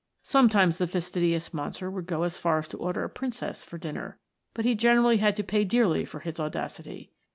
[0.23, 4.17] Sometimes the fastidious monster would go so far as to order a princess for dinner,
[4.55, 7.11] but he gene rally had to pay dearly for his audacity.